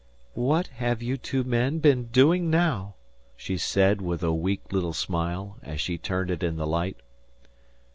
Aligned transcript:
"What 0.33 0.65
have 0.77 1.03
you 1.03 1.15
two 1.15 1.43
been 1.43 2.07
doing 2.11 2.49
now?" 2.49 2.95
she 3.35 3.55
said, 3.55 4.01
with 4.01 4.23
a 4.23 4.33
weak 4.33 4.73
little 4.73 4.93
smile, 4.93 5.57
as 5.61 5.79
she 5.79 5.99
turned 5.99 6.31
it 6.31 6.41
in 6.41 6.55
the 6.55 6.65
light. 6.65 6.97